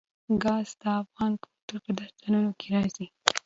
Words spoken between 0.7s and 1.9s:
د افغان کلتور